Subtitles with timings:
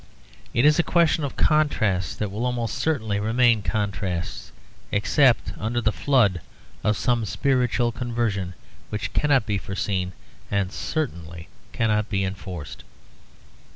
[0.51, 4.51] It is a question of contrasts that will almost certainly remain contrasts,
[4.91, 6.41] except under the flood
[6.83, 8.55] of some spiritual conversion
[8.89, 10.13] which cannot be foreseen
[10.49, 12.83] and certainly cannot be enforced.